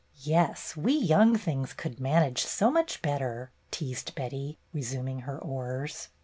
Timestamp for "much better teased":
2.71-4.15